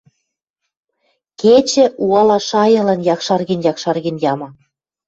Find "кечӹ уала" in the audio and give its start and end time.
1.41-2.37